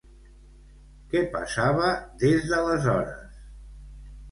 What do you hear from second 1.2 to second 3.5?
passava des d'aleshores?